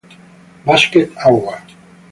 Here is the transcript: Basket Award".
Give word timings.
Basket 0.65 1.13
Award". 1.29 1.75